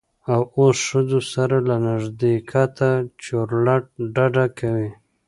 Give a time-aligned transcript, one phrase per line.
[0.31, 2.89] او اوس ښځو سره له نږدیکته
[3.23, 3.85] چورلټ
[4.15, 4.89] ډډه کوي.